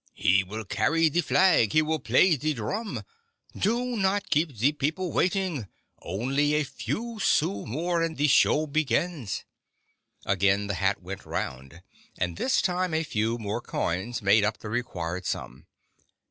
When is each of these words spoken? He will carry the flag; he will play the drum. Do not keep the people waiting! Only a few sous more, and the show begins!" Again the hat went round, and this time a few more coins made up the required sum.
He 0.15 0.43
will 0.43 0.65
carry 0.65 1.09
the 1.09 1.21
flag; 1.21 1.73
he 1.73 1.83
will 1.83 1.99
play 1.99 2.35
the 2.35 2.55
drum. 2.55 3.03
Do 3.55 3.95
not 3.95 4.31
keep 4.31 4.57
the 4.57 4.71
people 4.71 5.11
waiting! 5.11 5.67
Only 6.01 6.55
a 6.55 6.63
few 6.63 7.19
sous 7.19 7.67
more, 7.67 8.01
and 8.01 8.17
the 8.17 8.27
show 8.27 8.65
begins!" 8.65 9.45
Again 10.25 10.65
the 10.65 10.73
hat 10.73 11.03
went 11.03 11.23
round, 11.23 11.83
and 12.17 12.35
this 12.35 12.63
time 12.63 12.95
a 12.95 13.03
few 13.03 13.37
more 13.37 13.61
coins 13.61 14.23
made 14.23 14.43
up 14.43 14.57
the 14.57 14.69
required 14.69 15.27
sum. 15.27 15.67